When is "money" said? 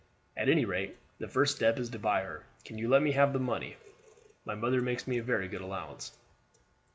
3.39-3.75